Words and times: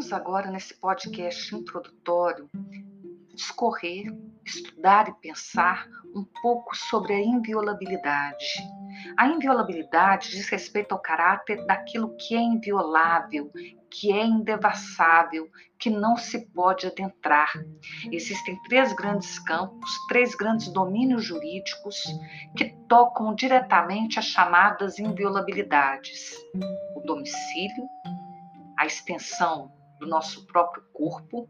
Vamos 0.00 0.14
agora, 0.14 0.50
nesse 0.50 0.72
podcast 0.72 1.54
introdutório, 1.54 2.48
discorrer, 3.34 4.06
estudar 4.42 5.10
e 5.10 5.12
pensar 5.20 5.86
um 6.16 6.24
pouco 6.40 6.74
sobre 6.74 7.12
a 7.12 7.20
inviolabilidade. 7.20 8.46
A 9.14 9.28
inviolabilidade 9.28 10.30
diz 10.30 10.48
respeito 10.48 10.92
ao 10.92 11.02
caráter 11.02 11.66
daquilo 11.66 12.16
que 12.16 12.34
é 12.34 12.40
inviolável, 12.40 13.52
que 13.90 14.10
é 14.10 14.24
indevassável, 14.24 15.46
que 15.78 15.90
não 15.90 16.16
se 16.16 16.46
pode 16.46 16.86
adentrar. 16.86 17.52
Existem 18.10 18.58
três 18.70 18.94
grandes 18.94 19.38
campos, 19.40 19.90
três 20.08 20.34
grandes 20.34 20.68
domínios 20.72 21.26
jurídicos 21.26 22.02
que 22.56 22.74
tocam 22.88 23.34
diretamente 23.34 24.18
as 24.18 24.24
chamadas 24.24 24.98
inviolabilidades: 24.98 26.34
o 26.96 27.00
domicílio, 27.00 27.86
a 28.78 28.86
extensão 28.86 29.78
do 30.00 30.06
nosso 30.06 30.46
próprio 30.46 30.82
corpo, 30.92 31.48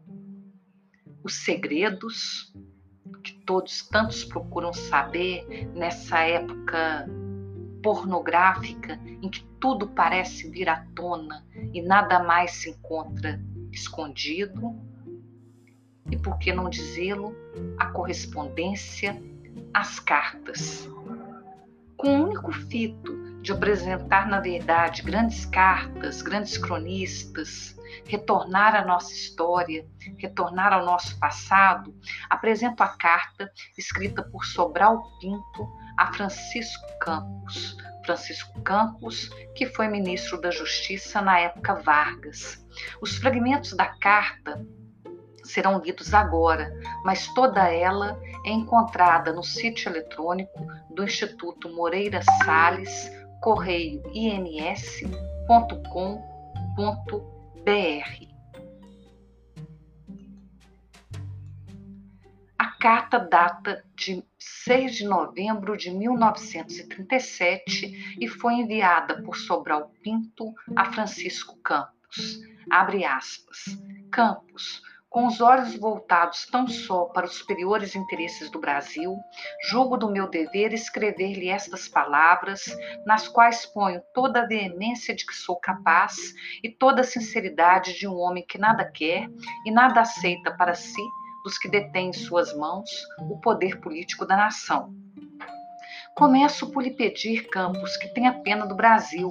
os 1.23 1.45
segredos 1.45 2.53
que 3.23 3.33
todos 3.45 3.87
tantos 3.87 4.25
procuram 4.25 4.73
saber 4.73 5.67
nessa 5.73 6.19
época 6.19 7.07
pornográfica 7.81 8.99
em 9.05 9.29
que 9.29 9.43
tudo 9.59 9.87
parece 9.89 10.49
vir 10.49 10.67
à 10.69 10.85
tona 10.95 11.45
e 11.73 11.81
nada 11.81 12.23
mais 12.23 12.51
se 12.51 12.69
encontra 12.69 13.41
escondido. 13.71 14.75
E 16.09 16.17
por 16.17 16.37
que 16.37 16.51
não 16.51 16.69
dizê-lo? 16.69 17.33
A 17.77 17.87
correspondência, 17.87 19.21
as 19.73 19.99
cartas. 19.99 20.89
Com 21.95 22.19
o 22.19 22.23
único 22.25 22.51
fito 22.51 23.20
de 23.41 23.51
apresentar, 23.51 24.27
na 24.27 24.39
verdade, 24.39 25.01
grandes 25.01 25.45
cartas, 25.45 26.21
grandes 26.21 26.57
cronistas, 26.57 27.75
retornar 28.05 28.75
à 28.75 28.85
nossa 28.85 29.11
história, 29.11 29.85
retornar 30.17 30.73
ao 30.73 30.85
nosso 30.85 31.17
passado, 31.19 31.95
apresento 32.29 32.83
a 32.83 32.89
carta 32.89 33.51
escrita 33.77 34.23
por 34.23 34.45
Sobral 34.45 35.01
Pinto 35.19 35.67
a 35.97 36.13
Francisco 36.13 36.87
Campos. 36.99 37.77
Francisco 38.05 38.59
Campos, 38.61 39.29
que 39.55 39.67
foi 39.67 39.87
ministro 39.87 40.39
da 40.41 40.49
Justiça 40.49 41.21
na 41.21 41.39
época 41.39 41.75
Vargas. 41.75 42.65
Os 42.99 43.17
fragmentos 43.17 43.73
da 43.73 43.85
carta 43.85 44.65
serão 45.43 45.79
lidos 45.79 46.13
agora, 46.13 46.73
mas 47.03 47.27
toda 47.29 47.67
ela 47.67 48.19
é 48.45 48.49
encontrada 48.49 49.31
no 49.33 49.43
sítio 49.43 49.89
eletrônico 49.89 50.65
do 50.89 51.03
Instituto 51.03 51.69
Moreira 51.69 52.21
Salles, 52.43 53.11
correio 53.41 54.01
ins.com.br. 54.13 55.11
A 62.57 62.71
carta 62.77 63.19
data 63.19 63.83
de 63.95 64.23
6 64.37 64.95
de 64.95 65.03
novembro 65.05 65.75
de 65.75 65.89
1937 65.89 68.15
e 68.19 68.27
foi 68.27 68.53
enviada 68.53 69.23
por 69.23 69.35
Sobral 69.35 69.91
Pinto 70.03 70.53
a 70.75 70.93
Francisco 70.93 71.57
Campos. 71.63 72.39
Abre 72.69 73.03
aspas. 73.03 73.75
Campos, 74.11 74.83
com 75.11 75.27
os 75.27 75.41
olhos 75.41 75.75
voltados 75.75 76.45
tão 76.45 76.65
só 76.67 77.03
para 77.03 77.25
os 77.25 77.35
superiores 77.35 77.97
interesses 77.97 78.49
do 78.49 78.61
Brasil, 78.61 79.13
julgo 79.69 79.97
do 79.97 80.09
meu 80.09 80.29
dever 80.29 80.73
escrever-lhe 80.73 81.49
estas 81.49 81.89
palavras, 81.89 82.61
nas 83.05 83.27
quais 83.27 83.65
ponho 83.65 84.01
toda 84.13 84.41
a 84.41 84.47
veemência 84.47 85.13
de 85.13 85.25
que 85.25 85.35
sou 85.35 85.57
capaz 85.57 86.15
e 86.63 86.69
toda 86.69 87.01
a 87.01 87.03
sinceridade 87.03 87.99
de 87.99 88.07
um 88.07 88.15
homem 88.15 88.45
que 88.47 88.57
nada 88.57 88.89
quer 88.89 89.27
e 89.65 89.69
nada 89.69 89.99
aceita 89.99 90.55
para 90.55 90.73
si 90.73 91.03
dos 91.43 91.57
que 91.57 91.67
detêm 91.67 92.09
em 92.09 92.13
suas 92.13 92.55
mãos 92.55 92.89
o 93.19 93.37
poder 93.41 93.81
político 93.81 94.25
da 94.25 94.37
nação. 94.37 94.95
Começo 96.15 96.71
por 96.71 96.83
lhe 96.83 96.91
pedir, 96.91 97.49
Campos, 97.49 97.97
que 97.97 98.13
tenha 98.13 98.41
pena 98.41 98.65
do 98.65 98.75
Brasil, 98.75 99.29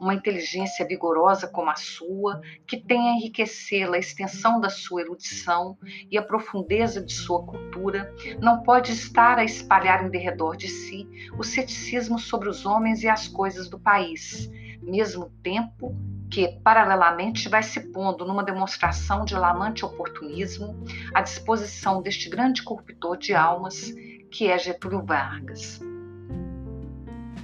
uma 0.00 0.14
inteligência 0.14 0.86
vigorosa 0.86 1.48
como 1.48 1.70
a 1.70 1.76
sua, 1.76 2.40
que 2.66 2.76
tem 2.76 3.08
a 3.08 3.12
enriquecê-la 3.14 3.96
a 3.96 3.98
extensão 3.98 4.60
da 4.60 4.68
sua 4.68 5.02
erudição 5.02 5.76
e 6.10 6.18
a 6.18 6.22
profundeza 6.22 7.02
de 7.02 7.12
sua 7.12 7.44
cultura, 7.44 8.14
não 8.40 8.62
pode 8.62 8.92
estar 8.92 9.38
a 9.38 9.44
espalhar 9.44 10.04
em 10.04 10.10
derredor 10.10 10.56
de 10.56 10.68
si 10.68 11.08
o 11.38 11.42
ceticismo 11.42 12.18
sobre 12.18 12.48
os 12.48 12.66
homens 12.66 13.02
e 13.02 13.08
as 13.08 13.28
coisas 13.28 13.68
do 13.68 13.78
país, 13.78 14.50
mesmo 14.82 15.30
tempo 15.42 15.94
que, 16.30 16.48
paralelamente, 16.62 17.48
vai 17.48 17.62
se 17.62 17.80
pondo 17.92 18.24
numa 18.24 18.44
demonstração 18.44 19.24
de 19.24 19.34
alarmante 19.34 19.84
oportunismo 19.84 20.76
à 21.14 21.22
disposição 21.22 22.02
deste 22.02 22.28
grande 22.28 22.62
corruptor 22.62 23.16
de 23.16 23.34
almas 23.34 23.92
que 24.30 24.48
é 24.48 24.58
Getúlio 24.58 25.04
Vargas. 25.04 25.80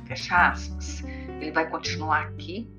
Fecha 0.07 0.51
aspas. 0.51 1.03
Ele 1.42 1.50
vai 1.50 1.69
continuar 1.69 2.22
aqui. 2.22 2.70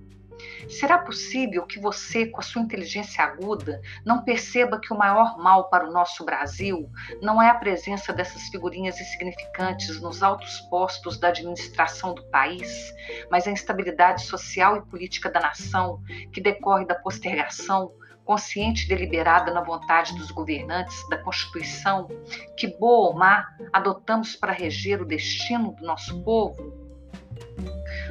Será 0.68 0.98
possível 0.98 1.66
que 1.66 1.80
você, 1.80 2.26
com 2.26 2.40
a 2.40 2.44
sua 2.44 2.62
inteligência 2.62 3.24
aguda, 3.24 3.82
não 4.06 4.24
perceba 4.24 4.80
que 4.80 4.92
o 4.94 4.98
maior 4.98 5.38
mal 5.38 5.70
para 5.70 5.88
o 5.88 5.92
nosso 5.92 6.26
Brasil 6.26 6.90
não 7.22 7.42
é 7.42 7.50
a 7.50 7.56
presença 7.56 8.12
dessas 8.12 8.44
figurinhas 8.44 9.00
insignificantes 9.00 10.02
nos 10.02 10.24
altos 10.24 10.60
postos 10.70 11.20
da 11.20 11.28
administração 11.28 12.14
do 12.14 12.24
país, 12.30 12.94
mas 13.30 13.48
a 13.48 13.52
instabilidade 13.52 14.24
social 14.24 14.78
e 14.78 14.82
política 14.86 15.30
da 15.30 15.40
nação 15.40 16.02
que 16.32 16.42
decorre 16.42 16.86
da 16.86 16.96
postergação, 16.96 17.92
consciente 18.26 18.86
e 18.86 18.88
deliberada 18.88 19.54
na 19.54 19.62
vontade 19.62 20.18
dos 20.18 20.32
governantes 20.32 21.08
da 21.10 21.18
Constituição, 21.18 22.08
que, 22.58 22.68
boa 22.80 23.10
ou 23.10 23.14
má, 23.14 23.46
adotamos 23.72 24.36
para 24.36 24.54
reger 24.54 25.02
o 25.02 25.06
destino 25.06 25.74
do 25.74 25.86
nosso 25.86 26.24
povo? 26.24 26.84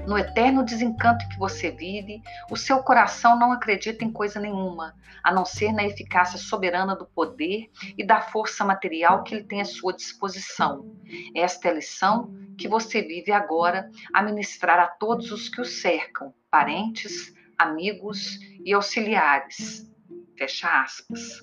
No 0.06 0.18
eterno 0.18 0.64
desencanto 0.64 1.28
que 1.28 1.38
você 1.38 1.70
vive, 1.70 2.20
o 2.50 2.56
seu 2.56 2.82
coração 2.82 3.38
não 3.38 3.52
acredita 3.52 4.04
em 4.04 4.10
coisa 4.10 4.40
nenhuma, 4.40 4.94
a 5.22 5.32
não 5.32 5.44
ser 5.44 5.72
na 5.72 5.84
eficácia 5.84 6.38
soberana 6.38 6.96
do 6.96 7.06
poder 7.06 7.70
e 7.96 8.04
da 8.04 8.20
força 8.20 8.64
material 8.64 9.22
que 9.22 9.34
ele 9.34 9.44
tem 9.44 9.60
à 9.60 9.64
sua 9.64 9.92
disposição. 9.92 10.96
Esta 11.36 11.68
é 11.68 11.70
a 11.70 11.74
lição 11.74 12.34
que 12.58 12.66
você 12.66 13.00
vive 13.00 13.30
agora 13.30 13.88
a 14.12 14.22
ministrar 14.22 14.80
a 14.80 14.88
todos 14.88 15.30
os 15.30 15.48
que 15.48 15.60
o 15.60 15.64
cercam, 15.64 16.34
parentes, 16.50 17.32
amigos 17.56 18.40
e 18.64 18.72
auxiliares. 18.72 19.88
Fecha 20.36 20.68
aspas. 20.82 21.40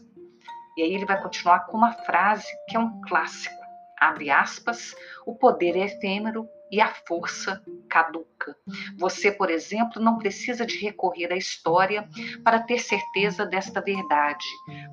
E 0.75 0.81
aí 0.81 0.93
ele 0.93 1.05
vai 1.05 1.21
continuar 1.21 1.61
com 1.61 1.77
uma 1.77 1.93
frase 1.93 2.47
que 2.67 2.75
é 2.75 2.79
um 2.79 3.01
clássico. 3.01 3.58
Abre 3.99 4.29
aspas, 4.29 4.95
o 5.25 5.35
poder 5.35 5.75
é 5.75 5.85
efêmero 5.85 6.47
e 6.71 6.79
a 6.79 6.87
força 6.87 7.61
caduca. 7.89 8.55
Você, 8.97 9.31
por 9.31 9.49
exemplo, 9.49 10.01
não 10.01 10.17
precisa 10.17 10.65
de 10.65 10.77
recorrer 10.77 11.31
à 11.31 11.35
história 11.35 12.07
para 12.43 12.59
ter 12.59 12.79
certeza 12.79 13.45
desta 13.45 13.81
verdade. 13.81 14.45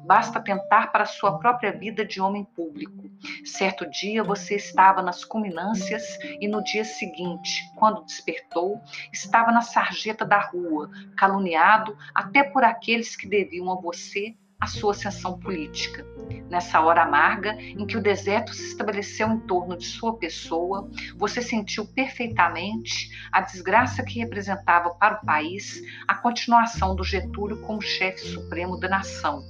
Basta 0.07 0.41
tentar 0.41 0.91
para 0.91 1.03
a 1.05 1.07
sua 1.07 1.39
própria 1.39 1.73
vida 1.73 2.05
de 2.05 2.21
homem 2.21 2.45
público. 2.45 3.11
Certo 3.45 3.89
dia 3.91 4.25
você 4.25 4.57
estava 4.57 5.03
nas 5.03 5.25
culminâncias 5.25 6.19
e 6.41 6.49
no 6.49 6.65
dia 6.65 6.85
seguinte, 6.85 7.71
quando 7.77 8.05
despertou, 8.05 8.81
estava 9.13 9.53
na 9.53 9.61
sarjeta 9.61 10.25
da 10.25 10.41
rua, 10.41 10.91
caluniado 11.17 11.97
até 12.15 12.43
por 12.43 12.65
aqueles 12.65 13.15
que 13.15 13.29
deviam 13.29 13.71
a 13.71 13.77
você 13.77 14.35
a 14.59 14.67
sua 14.67 14.93
ascensão 14.93 15.39
política. 15.39 16.05
Nessa 16.49 16.81
hora 16.81 17.03
amarga 17.03 17.53
em 17.61 17.87
que 17.87 17.97
o 17.97 18.03
deserto 18.03 18.55
se 18.55 18.69
estabeleceu 18.69 19.29
em 19.29 19.41
torno 19.41 19.77
de 19.77 19.85
sua 19.85 20.17
pessoa, 20.17 20.89
você 21.17 21.43
sentiu 21.43 21.87
perfeitamente 21.87 23.11
a 23.31 23.41
desgraça 23.41 24.03
que 24.03 24.19
representava 24.19 24.91
para 24.91 25.17
o 25.17 25.27
país 25.27 25.83
a 26.09 26.15
continuação 26.15 26.95
do 26.95 27.05
Getúlio 27.05 27.61
como 27.63 27.83
chefe 27.83 28.21
supremo 28.21 28.79
da 28.79 28.89
nação, 28.89 29.43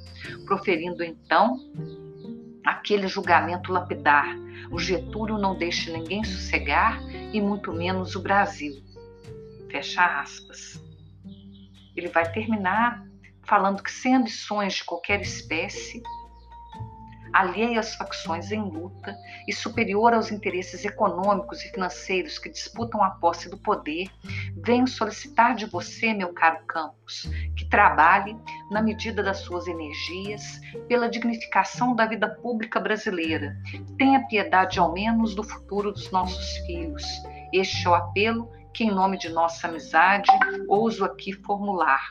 proferindo 0.45 1.05
então 1.05 1.57
aquele 2.65 3.07
julgamento 3.07 3.73
lapidar: 3.73 4.27
o 4.71 4.79
Getúlio 4.79 5.39
não 5.39 5.57
deixa 5.57 5.93
ninguém 5.93 6.25
sossegar 6.25 7.01
e 7.33 7.41
muito 7.41 7.73
menos 7.73 8.17
o 8.17 8.23
Brasil. 8.23 8.75
Fecha 9.71 10.21
aspas. 10.21 10.83
Ele 11.95 12.09
vai 12.09 12.31
terminar 12.31 13.07
falando 13.49 13.83
que 13.83 13.91
sem 13.91 14.15
ambições 14.15 14.75
de 14.75 14.85
qualquer 14.85 15.21
espécie, 15.21 16.03
alheio 17.37 17.79
às 17.79 17.95
facções 17.95 18.51
em 18.51 18.63
luta 18.63 19.15
e 19.47 19.53
superior 19.53 20.15
aos 20.15 20.33
interesses 20.33 20.85
econômicos 20.87 21.63
e 21.63 21.69
financeiros 21.69 22.39
que 22.39 22.49
disputam 22.49 23.03
a 23.03 23.11
posse 23.11 23.51
do 23.51 23.59
poder, 23.59 24.09
venho 24.57 24.87
solicitar 24.87 25.55
de 25.55 25.67
você, 25.67 26.15
meu 26.15 26.33
caro 26.33 26.65
Campos, 26.67 27.29
que 27.55 27.69
trabalhe, 27.69 28.37
na 28.71 28.81
medida 28.81 29.23
das 29.23 29.39
suas 29.39 29.67
energias, 29.67 30.61
pela 30.89 31.11
dignificação 31.11 31.95
da 31.95 32.07
vida 32.07 32.27
pública 32.27 32.81
brasileira. 32.81 33.55
Tenha 33.99 34.27
piedade, 34.27 34.79
ao 34.79 34.93
menos, 34.93 35.35
do 35.35 35.43
futuro 35.43 35.93
dos 35.93 36.11
nossos 36.11 36.57
filhos. 36.67 37.05
Este 37.53 37.87
é 37.87 37.91
o 37.91 37.95
apelo 37.95 38.51
que, 38.73 38.85
em 38.85 38.91
nome 38.91 39.19
de 39.19 39.29
nossa 39.29 39.69
amizade, 39.69 40.31
ouso 40.69 41.05
aqui 41.05 41.33
formular. 41.33 42.11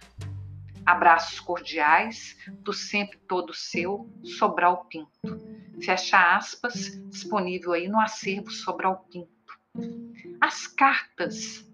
Abraços 0.85 1.39
cordiais 1.39 2.37
do 2.59 2.71
sempre 2.71 3.17
todo 3.27 3.53
seu 3.53 4.09
Sobral 4.23 4.85
Pinto. 4.85 5.09
Fecha 5.83 6.35
aspas, 6.35 6.91
disponível 7.09 7.73
aí 7.73 7.87
no 7.87 7.99
acervo 7.99 8.51
Sobral 8.51 9.05
Pinto. 9.11 9.29
As 10.39 10.67
cartas, 10.67 11.65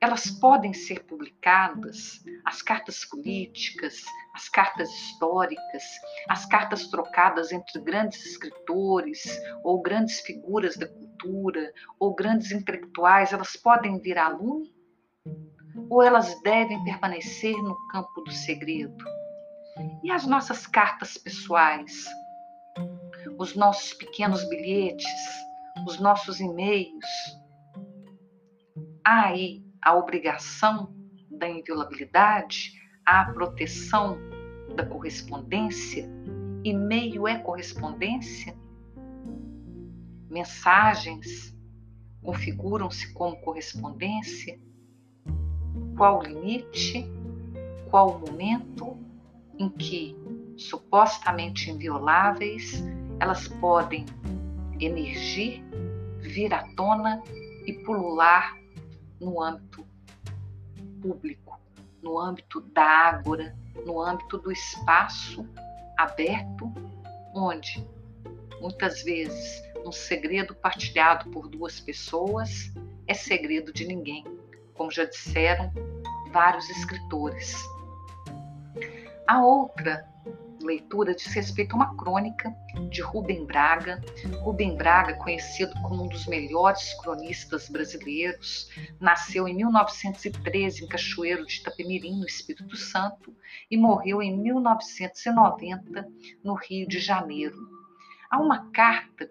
elas 0.00 0.30
podem 0.30 0.74
ser 0.74 1.04
publicadas, 1.04 2.22
as 2.44 2.60
cartas 2.60 3.04
políticas, 3.04 4.04
as 4.34 4.48
cartas 4.48 4.90
históricas, 4.90 5.82
as 6.28 6.44
cartas 6.46 6.86
trocadas 6.88 7.52
entre 7.52 7.80
grandes 7.80 8.24
escritores 8.26 9.24
ou 9.64 9.80
grandes 9.80 10.20
figuras 10.20 10.76
da 10.76 10.86
cultura 10.86 11.72
ou 11.98 12.14
grandes 12.14 12.52
intelectuais, 12.52 13.32
elas 13.32 13.56
podem 13.56 13.98
vir 13.98 14.18
à 14.18 14.28
lume? 14.28 14.76
Ou 15.90 16.02
elas 16.02 16.40
devem 16.42 16.82
permanecer 16.84 17.56
no 17.62 17.76
campo 17.88 18.22
do 18.22 18.32
segredo? 18.32 19.04
E 20.02 20.10
as 20.10 20.26
nossas 20.26 20.66
cartas 20.66 21.18
pessoais? 21.18 22.04
Os 23.38 23.54
nossos 23.54 23.92
pequenos 23.94 24.42
bilhetes? 24.48 25.06
Os 25.86 26.00
nossos 26.00 26.40
e-mails? 26.40 27.04
Há 29.04 29.26
aí 29.26 29.62
a 29.82 29.94
obrigação 29.94 30.94
da 31.30 31.48
inviolabilidade? 31.48 32.72
A 33.04 33.26
proteção 33.32 34.18
da 34.74 34.84
correspondência? 34.84 36.08
E-mail 36.64 37.28
é 37.28 37.38
correspondência? 37.38 38.56
Mensagens 40.28 41.54
configuram-se 42.22 43.12
como 43.12 43.40
correspondência? 43.42 44.58
Qual 45.96 46.20
o 46.20 46.22
limite, 46.22 47.10
qual 47.90 48.10
o 48.10 48.18
momento 48.20 48.96
em 49.58 49.68
que, 49.70 50.16
supostamente 50.56 51.70
invioláveis, 51.70 52.84
elas 53.18 53.48
podem 53.48 54.04
emergir, 54.78 55.64
vir 56.20 56.52
à 56.52 56.66
tona 56.74 57.22
e 57.66 57.72
pulular 57.72 58.56
no 59.20 59.42
âmbito 59.42 59.86
público, 61.00 61.58
no 62.02 62.18
âmbito 62.18 62.60
da 62.60 62.84
ágora, 62.84 63.56
no 63.86 64.00
âmbito 64.00 64.38
do 64.38 64.52
espaço 64.52 65.46
aberto, 65.96 66.72
onde 67.34 67.86
muitas 68.60 69.02
vezes 69.02 69.62
um 69.84 69.92
segredo 69.92 70.54
partilhado 70.54 71.30
por 71.30 71.48
duas 71.48 71.80
pessoas 71.80 72.72
é 73.06 73.14
segredo 73.14 73.72
de 73.72 73.86
ninguém. 73.86 74.24
Como 74.74 74.90
já 74.90 75.04
disseram 75.04 75.72
vários 76.36 76.68
escritores. 76.68 77.56
A 79.26 79.40
outra 79.42 80.06
leitura 80.60 81.14
diz 81.14 81.32
respeito 81.32 81.72
a 81.72 81.76
uma 81.76 81.96
crônica 81.96 82.54
de 82.90 83.00
Rubem 83.00 83.46
Braga. 83.46 84.02
Rubem 84.42 84.76
Braga, 84.76 85.14
conhecido 85.14 85.72
como 85.80 86.04
um 86.04 86.08
dos 86.08 86.26
melhores 86.26 86.92
cronistas 87.00 87.70
brasileiros, 87.70 88.68
nasceu 89.00 89.48
em 89.48 89.54
1913 89.54 90.84
em 90.84 90.88
Cachoeiro 90.88 91.46
de 91.46 91.58
Itapemirim, 91.58 92.18
no 92.18 92.26
Espírito 92.26 92.76
Santo, 92.76 93.34
e 93.70 93.78
morreu 93.78 94.20
em 94.20 94.36
1990 94.36 96.06
no 96.44 96.52
Rio 96.52 96.86
de 96.86 96.98
Janeiro. 96.98 97.56
Há 98.30 98.38
uma 98.38 98.70
carta 98.72 99.30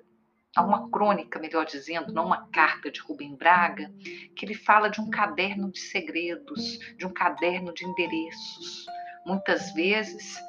há 0.56 0.64
uma 0.64 0.90
crônica, 0.90 1.38
melhor 1.38 1.66
dizendo, 1.66 2.14
não 2.14 2.26
uma 2.26 2.48
carta 2.48 2.90
de 2.90 3.02
Rubem 3.02 3.36
Braga, 3.36 3.92
que 4.36 4.46
ele 4.46 4.56
fala 4.56 4.90
de 4.90 5.02
um 5.02 5.10
caderno 5.10 5.70
de 5.70 5.80
segredos, 5.80 6.80
de 6.98 7.06
um 7.06 7.14
caderno 7.14 7.74
de 7.74 7.86
endereços. 7.86 8.86
Muitas 9.26 9.74
vezes 9.74 10.40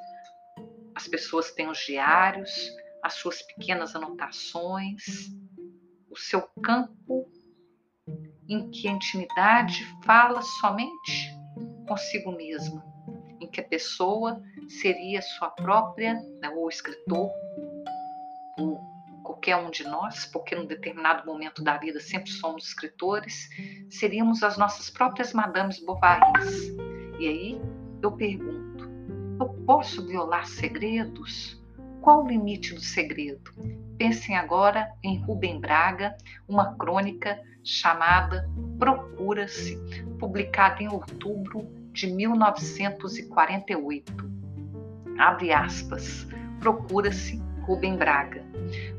as 0.95 1.09
pessoas 1.09 1.51
têm 1.53 1.69
os 1.69 1.79
diários, 1.79 2.71
as 3.03 3.15
suas 3.15 3.43
pequenas 3.43 3.95
anotações, 3.97 5.03
o 6.09 6.17
seu 6.17 6.43
campo 6.63 7.29
em 8.49 8.71
que 8.71 8.87
a 8.87 8.93
intimidade 8.93 9.85
fala 10.05 10.41
somente 10.41 11.35
consigo 11.89 12.31
mesma, 12.33 12.85
em 13.41 13.51
que 13.51 13.61
a 13.61 13.65
pessoa 13.65 14.41
seria 14.81 15.21
sua 15.21 15.51
própria, 15.51 16.15
né, 16.41 16.49
ou 16.51 16.67
o 16.67 16.69
escritor, 16.69 17.31
o 18.59 18.96
qualquer 19.47 19.57
um 19.57 19.71
de 19.71 19.85
nós, 19.85 20.27
porque 20.27 20.57
num 20.57 20.67
determinado 20.67 21.25
momento 21.25 21.63
da 21.63 21.77
vida 21.77 22.01
sempre 22.01 22.33
somos 22.33 22.67
escritores, 22.67 23.49
seríamos 23.89 24.43
as 24.43 24.59
nossas 24.59 24.91
próprias 24.91 25.33
Madames 25.33 25.79
Bovaries. 25.79 26.75
E 27.21 27.29
aí 27.29 27.61
eu 28.03 28.11
pergunto: 28.13 28.91
eu 29.39 29.49
posso 29.65 30.05
violar 30.05 30.47
segredos? 30.47 31.63
Qual 32.01 32.25
o 32.25 32.29
limite 32.29 32.75
do 32.75 32.81
segredo? 32.81 33.53
Pensem 33.97 34.37
agora 34.37 34.93
em 35.03 35.19
Rubem 35.21 35.61
Braga, 35.61 36.17
uma 36.49 36.75
crônica 36.75 37.41
chamada 37.63 38.51
Procura-se, 38.79 39.79
publicada 40.19 40.83
em 40.83 40.89
outubro 40.89 41.69
de 41.93 42.09
1948. 42.09 44.13
Abre 45.19 45.53
aspas. 45.53 46.27
Procura-se 46.61 47.41
Rubem 47.63 47.97
Braga 47.97 48.45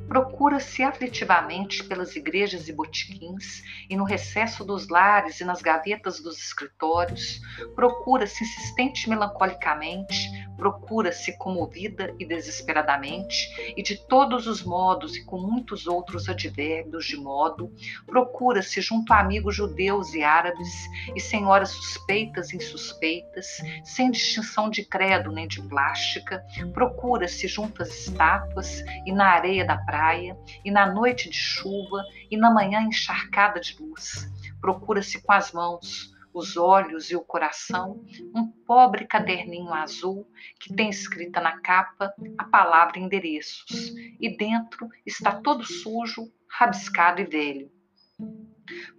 procura-se 0.08 0.82
aflitivamente 0.84 1.84
pelas 1.84 2.16
igrejas 2.16 2.68
e 2.68 2.74
botiquins, 2.74 3.62
e 3.90 3.96
no 3.96 4.04
recesso 4.04 4.64
dos 4.64 4.88
lares 4.88 5.40
e 5.40 5.46
nas 5.46 5.62
gavetas 5.62 6.20
dos 6.20 6.38
escritórios, 6.38 7.42
procura-se 7.76 8.44
insistente 8.44 9.10
melancolicamente, 9.10 10.30
procura-se 10.58 11.38
comovida 11.38 12.14
e 12.20 12.26
desesperadamente, 12.26 13.74
e 13.78 13.84
de 13.84 13.96
todos 13.96 14.48
os 14.48 14.64
modos 14.64 15.16
e 15.16 15.24
com 15.24 15.40
muitos 15.40 15.88
outros 15.88 16.28
advérbios 16.28 17.06
de 17.06 17.16
modo, 17.16 17.72
procura-se 18.06 18.82
junto 18.82 19.14
a 19.14 19.20
amigos 19.20 19.56
judeus 19.56 20.14
e 20.14 20.24
árabes, 20.24 20.68
e 21.16 21.20
senhoras 21.20 21.70
suspeitas 21.70 22.52
e 22.52 22.58
insuspeitas, 22.58 23.46
sem 23.84 24.12
distinção 24.12 24.70
de 24.70 24.84
credo 24.84 25.32
nem 25.32 25.48
de 25.48 25.62
plástica, 25.62 26.44
procura-se 26.74 27.48
junto 27.48 27.84
às 27.84 27.90
estátuas 27.90 28.84
e 29.06 29.12
na 29.12 29.28
areia 29.28 29.66
da 29.66 29.78
praia, 29.78 30.38
e 30.66 30.72
na 30.72 30.92
noite 30.92 31.30
de 31.30 31.38
chuva, 31.38 32.04
e 32.30 32.36
na 32.36 32.52
manhã 32.52 32.82
encharcada 32.82 33.60
de 33.60 33.78
luz, 33.80 34.28
procura-se 34.60 35.22
com 35.22 35.32
as 35.32 35.52
mãos, 35.52 36.17
os 36.38 36.56
olhos 36.56 37.10
e 37.10 37.16
o 37.16 37.24
coração, 37.24 38.04
um 38.36 38.48
pobre 38.66 39.06
caderninho 39.06 39.74
azul 39.74 40.30
que 40.60 40.74
tem 40.74 40.90
escrita 40.90 41.42
na 41.42 41.60
capa 41.60 42.14
a 42.38 42.44
palavra 42.46 43.00
endereços, 43.00 43.94
e 44.20 44.38
dentro 44.38 44.88
está 45.06 45.42
todo 45.42 45.66
sujo, 45.66 46.32
rabiscado 46.48 47.22
e 47.22 47.26
velho. 47.26 47.72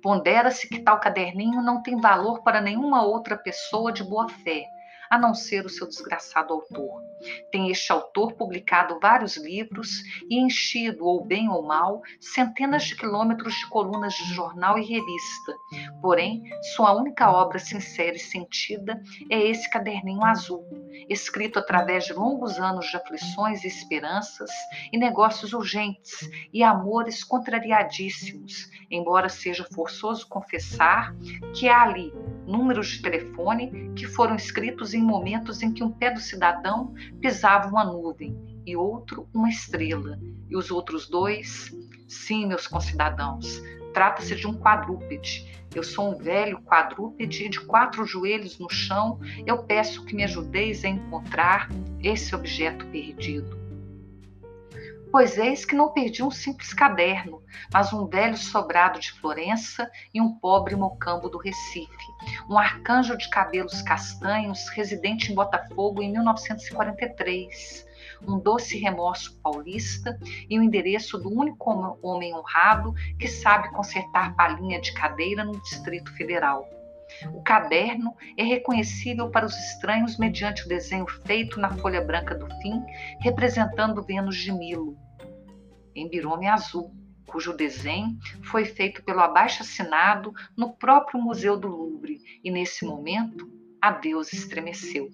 Pondera-se 0.02 0.68
que 0.68 0.80
tal 0.80 1.00
caderninho 1.00 1.62
não 1.62 1.82
tem 1.82 2.00
valor 2.00 2.42
para 2.42 2.60
nenhuma 2.60 3.04
outra 3.04 3.36
pessoa 3.36 3.92
de 3.92 4.02
boa 4.02 4.28
fé, 4.28 4.64
a 5.10 5.18
não 5.18 5.34
ser 5.34 5.64
o 5.64 5.70
seu 5.70 5.86
desgraçado 5.86 6.52
autor. 6.52 7.07
Tem 7.50 7.70
este 7.70 7.90
autor 7.92 8.32
publicado 8.32 8.98
vários 9.00 9.36
livros 9.36 9.88
e 10.28 10.38
enchido, 10.38 11.04
ou 11.04 11.24
bem 11.24 11.48
ou 11.48 11.62
mal, 11.62 12.02
centenas 12.20 12.84
de 12.84 12.96
quilômetros 12.96 13.54
de 13.54 13.68
colunas 13.68 14.14
de 14.14 14.34
jornal 14.34 14.78
e 14.78 14.82
revista. 14.82 15.54
Porém, 16.00 16.42
sua 16.74 16.92
única 16.92 17.30
obra 17.30 17.58
sincera 17.58 18.16
e 18.16 18.20
sentida 18.20 19.00
é 19.30 19.38
esse 19.40 19.68
caderninho 19.70 20.24
azul, 20.24 20.64
escrito 21.08 21.58
através 21.58 22.04
de 22.04 22.12
longos 22.12 22.58
anos 22.58 22.86
de 22.86 22.96
aflições 22.96 23.64
e 23.64 23.68
esperanças, 23.68 24.50
e 24.92 24.98
negócios 24.98 25.52
urgentes, 25.52 26.28
e 26.52 26.62
amores 26.62 27.24
contrariadíssimos, 27.24 28.70
embora 28.90 29.28
seja 29.28 29.66
forçoso 29.74 30.28
confessar 30.28 31.14
que 31.54 31.68
há 31.68 31.82
ali 31.82 32.12
números 32.48 32.88
de 32.88 33.02
telefone 33.02 33.92
que 33.94 34.06
foram 34.06 34.34
escritos 34.34 34.94
em 34.94 35.02
momentos 35.02 35.62
em 35.62 35.72
que 35.72 35.84
um 35.84 35.90
pé 35.90 36.10
do 36.10 36.20
cidadão 36.20 36.94
pisava 37.20 37.68
uma 37.68 37.84
nuvem 37.84 38.36
e 38.66 38.74
outro 38.74 39.28
uma 39.32 39.48
estrela, 39.48 40.18
e 40.48 40.56
os 40.56 40.70
outros 40.70 41.08
dois, 41.08 41.70
sim, 42.08 42.46
meus 42.46 42.66
concidadãos, 42.66 43.62
trata-se 43.92 44.34
de 44.34 44.46
um 44.46 44.54
quadrúpede. 44.54 45.46
Eu 45.74 45.82
sou 45.82 46.10
um 46.10 46.16
velho 46.16 46.60
quadrúpede 46.62 47.48
de 47.48 47.60
quatro 47.60 48.06
joelhos 48.06 48.58
no 48.58 48.70
chão. 48.70 49.20
Eu 49.46 49.64
peço 49.64 50.04
que 50.04 50.14
me 50.14 50.24
ajudeis 50.24 50.84
a 50.84 50.88
encontrar 50.88 51.68
esse 52.02 52.34
objeto 52.34 52.86
perdido. 52.86 53.57
Pois 55.10 55.38
eis 55.38 55.64
que 55.64 55.74
não 55.74 55.92
perdi 55.92 56.22
um 56.22 56.30
simples 56.30 56.74
caderno, 56.74 57.42
mas 57.72 57.92
um 57.92 58.06
velho 58.06 58.36
sobrado 58.36 59.00
de 59.00 59.10
Florença 59.12 59.90
e 60.12 60.20
um 60.20 60.34
pobre 60.38 60.76
mocambo 60.76 61.30
do 61.30 61.38
Recife, 61.38 62.06
um 62.48 62.58
arcanjo 62.58 63.16
de 63.16 63.28
cabelos 63.30 63.80
castanhos, 63.80 64.68
residente 64.70 65.32
em 65.32 65.34
Botafogo 65.34 66.02
em 66.02 66.12
1943, 66.12 67.86
um 68.26 68.38
doce 68.38 68.78
remorso 68.78 69.40
paulista 69.42 70.18
e 70.48 70.58
o 70.58 70.62
endereço 70.62 71.16
do 71.16 71.30
único 71.30 71.70
homem 72.02 72.34
honrado 72.34 72.92
que 73.18 73.28
sabe 73.28 73.70
consertar 73.70 74.34
palhinha 74.36 74.80
de 74.80 74.92
cadeira 74.92 75.42
no 75.42 75.60
Distrito 75.62 76.14
Federal. 76.16 76.77
O 77.32 77.42
caderno 77.42 78.14
é 78.36 78.42
reconhecível 78.42 79.30
para 79.30 79.46
os 79.46 79.54
estranhos 79.54 80.18
mediante 80.18 80.64
o 80.64 80.68
desenho 80.68 81.06
feito 81.26 81.58
na 81.58 81.70
folha 81.76 82.00
branca 82.00 82.34
do 82.34 82.46
fim, 82.60 82.82
representando 83.20 84.02
Vênus 84.02 84.36
de 84.36 84.52
Milo, 84.52 84.96
em 85.94 86.08
birome 86.08 86.46
azul, 86.46 86.94
cujo 87.26 87.52
desenho 87.52 88.16
foi 88.44 88.64
feito 88.64 89.02
pelo 89.04 89.20
abaixo-assinado 89.20 90.32
no 90.56 90.72
próprio 90.74 91.20
Museu 91.20 91.58
do 91.58 91.68
Louvre, 91.68 92.20
e 92.42 92.50
nesse 92.50 92.84
momento 92.84 93.50
a 93.80 93.90
deusa 93.90 94.34
estremeceu. 94.34 95.08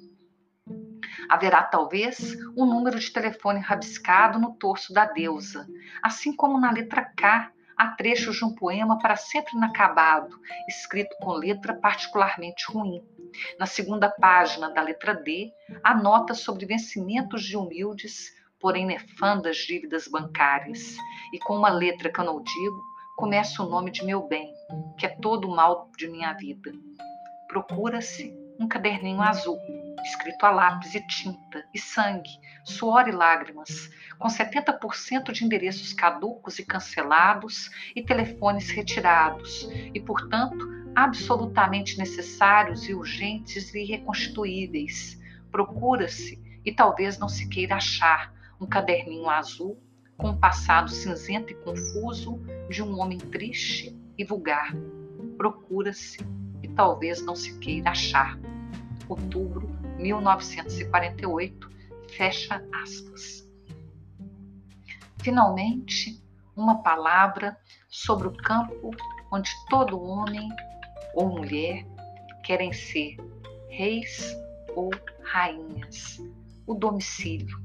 Haverá 1.28 1.62
talvez 1.62 2.36
um 2.56 2.66
número 2.66 2.98
de 2.98 3.12
telefone 3.12 3.60
rabiscado 3.60 4.38
no 4.38 4.54
torso 4.54 4.92
da 4.92 5.04
deusa, 5.04 5.66
assim 6.02 6.34
como 6.34 6.58
na 6.58 6.70
letra 6.70 7.04
K 7.04 7.50
há 7.76 7.88
trechos 7.88 8.36
de 8.36 8.44
um 8.44 8.54
poema 8.54 8.98
para 8.98 9.16
sempre 9.16 9.56
inacabado, 9.56 10.38
escrito 10.68 11.16
com 11.20 11.32
letra 11.32 11.74
particularmente 11.74 12.64
ruim. 12.68 13.02
Na 13.58 13.66
segunda 13.66 14.08
página 14.08 14.70
da 14.70 14.80
letra 14.80 15.14
D, 15.14 15.52
há 15.82 15.94
notas 15.94 16.40
sobre 16.40 16.66
vencimentos 16.66 17.42
de 17.42 17.56
humildes, 17.56 18.32
porém 18.60 18.86
nefandas 18.86 19.56
dívidas 19.58 20.08
bancárias. 20.08 20.96
E 21.32 21.38
com 21.40 21.56
uma 21.56 21.70
letra 21.70 22.10
que 22.10 22.20
eu 22.20 22.24
não 22.24 22.42
digo, 22.42 22.82
começa 23.16 23.62
o 23.62 23.68
nome 23.68 23.90
de 23.90 24.04
meu 24.04 24.26
bem, 24.26 24.52
que 24.98 25.06
é 25.06 25.08
todo 25.08 25.48
o 25.48 25.54
mal 25.54 25.90
de 25.96 26.08
minha 26.08 26.32
vida. 26.32 26.72
Procura-se 27.48 28.32
um 28.58 28.68
caderninho 28.68 29.20
azul 29.20 29.58
escrito 30.04 30.44
a 30.44 30.50
lápis 30.50 30.94
e 30.94 31.06
tinta, 31.06 31.64
e 31.72 31.78
sangue, 31.78 32.30
suor 32.64 33.08
e 33.08 33.12
lágrimas, 33.12 33.90
com 34.18 34.28
70% 34.28 35.32
de 35.32 35.44
endereços 35.44 35.92
caducos 35.92 36.58
e 36.58 36.64
cancelados 36.64 37.70
e 37.94 38.02
telefones 38.02 38.70
retirados, 38.70 39.68
e, 39.94 40.00
portanto, 40.00 40.66
absolutamente 40.94 41.98
necessários 41.98 42.88
e 42.88 42.94
urgentes 42.94 43.74
e 43.74 43.84
reconstituíveis. 43.84 45.20
Procura-se, 45.50 46.42
e 46.64 46.72
talvez 46.72 47.18
não 47.18 47.28
se 47.28 47.48
queira 47.48 47.76
achar, 47.76 48.32
um 48.60 48.66
caderninho 48.66 49.28
azul 49.28 49.82
com 50.16 50.28
um 50.28 50.38
passado 50.38 50.90
cinzento 50.90 51.52
e 51.52 51.56
confuso 51.56 52.40
de 52.70 52.82
um 52.82 52.98
homem 53.00 53.18
triste 53.18 53.98
e 54.16 54.24
vulgar. 54.24 54.74
Procura-se, 55.36 56.18
e 56.62 56.68
talvez 56.68 57.20
não 57.22 57.34
se 57.34 57.58
queira 57.58 57.90
achar. 57.90 58.38
Outubro 59.08 59.83
1948, 60.04 61.70
fecha 62.10 62.62
aspas. 62.82 63.48
Finalmente, 65.22 66.22
uma 66.54 66.82
palavra 66.82 67.56
sobre 67.88 68.28
o 68.28 68.36
campo 68.36 68.90
onde 69.32 69.50
todo 69.70 69.98
homem 69.98 70.50
ou 71.14 71.30
mulher 71.30 71.86
querem 72.44 72.70
ser 72.72 73.16
reis 73.70 74.36
ou 74.76 74.90
rainhas. 75.22 76.20
O 76.66 76.74
domicílio. 76.74 77.58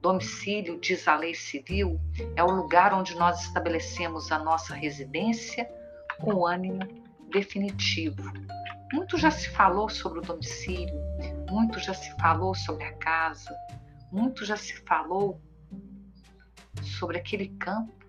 Domicílio, 0.00 0.78
diz 0.80 1.06
a 1.06 1.16
lei 1.16 1.34
civil, 1.34 2.00
é 2.34 2.42
o 2.42 2.50
lugar 2.50 2.92
onde 2.92 3.14
nós 3.14 3.42
estabelecemos 3.42 4.32
a 4.32 4.38
nossa 4.38 4.74
residência 4.74 5.70
com 6.20 6.44
ânimo 6.46 6.80
definitivo, 7.30 8.22
muito 8.94 9.18
já 9.18 9.28
se 9.28 9.50
falou 9.50 9.88
sobre 9.88 10.20
o 10.20 10.22
domicílio, 10.22 10.94
muito 11.50 11.78
já 11.78 11.94
se 11.94 12.10
falou 12.16 12.54
sobre 12.54 12.84
a 12.84 12.92
casa, 12.98 13.54
muito 14.12 14.44
já 14.44 14.56
se 14.56 14.74
falou 14.84 15.40
sobre 16.98 17.18
aquele 17.18 17.48
campo 17.56 18.04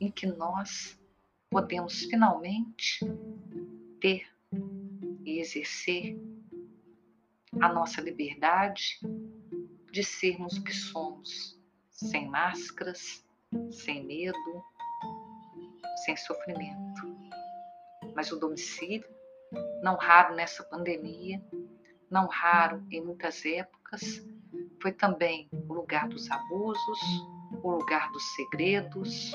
em 0.00 0.10
que 0.10 0.26
nós 0.26 0.98
podemos 1.50 2.04
finalmente 2.04 3.00
ter 4.00 4.26
e 5.24 5.40
exercer 5.40 6.18
a 7.60 7.72
nossa 7.72 8.00
liberdade 8.00 9.00
de 9.90 10.04
sermos 10.04 10.58
o 10.58 10.64
que 10.64 10.74
somos, 10.74 11.58
sem 11.90 12.28
máscaras, 12.28 13.24
sem 13.70 14.04
medo, 14.04 14.64
sem 16.04 16.16
sofrimento. 16.16 17.02
Mas 18.14 18.30
o 18.30 18.38
domicílio 18.38 19.08
não 19.82 19.96
raro 19.96 20.34
nessa 20.34 20.62
pandemia, 20.64 21.42
não 22.10 22.26
raro 22.26 22.84
em 22.90 23.04
muitas 23.04 23.44
épocas, 23.44 24.24
foi 24.80 24.92
também 24.92 25.48
o 25.68 25.74
lugar 25.74 26.08
dos 26.08 26.30
abusos, 26.30 26.98
o 27.62 27.70
lugar 27.70 28.10
dos 28.12 28.22
segredos, 28.34 29.32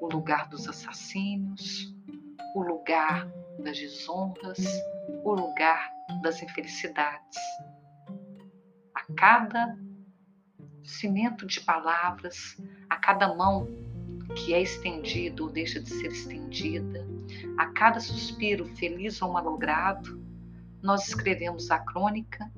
o 0.00 0.08
lugar 0.08 0.48
dos 0.48 0.68
assassinos, 0.68 1.94
o 2.54 2.62
lugar 2.62 3.26
das 3.58 3.78
desonras, 3.78 4.58
o 5.24 5.32
lugar 5.32 5.90
das 6.22 6.42
infelicidades. 6.42 7.38
A 8.94 9.12
cada 9.16 9.78
cimento 10.84 11.46
de 11.46 11.60
palavras, 11.60 12.56
a 12.90 12.96
cada 12.96 13.34
mão 13.34 13.66
que 14.36 14.54
é 14.54 14.62
estendido 14.62 15.44
ou 15.44 15.50
deixa 15.50 15.80
de 15.80 15.88
ser 15.88 16.08
estendida, 16.08 17.06
a 17.58 17.66
cada 17.66 18.00
suspiro 18.00 18.64
feliz 18.76 19.20
ou 19.22 19.32
malogrado, 19.32 20.21
nós 20.82 21.06
escrevemos 21.06 21.70
a 21.70 21.78
crônica 21.78 22.50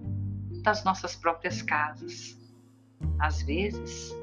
das 0.63 0.83
nossas 0.83 1.15
próprias 1.15 1.61
casas. 1.61 2.39
Às 3.19 3.43
vezes, 3.43 4.15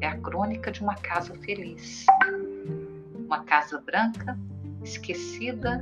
é 0.00 0.08
a 0.08 0.18
crônica 0.18 0.72
de 0.72 0.82
uma 0.82 0.96
casa 0.96 1.34
feliz, 1.36 2.04
uma 3.14 3.44
casa 3.44 3.80
branca 3.80 4.36
esquecida 4.82 5.78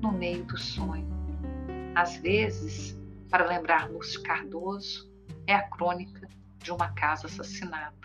no 0.00 0.12
meio 0.12 0.44
do 0.44 0.56
sonho. 0.56 1.06
Às 1.94 2.16
vezes, 2.16 2.96
para 3.28 3.46
lembrar 3.46 3.90
Lúcio 3.90 4.22
Cardoso, 4.22 5.10
é 5.46 5.54
a 5.54 5.62
crônica 5.62 6.28
de 6.58 6.70
uma 6.70 6.88
casa 6.92 7.26
assassinada. 7.26 8.02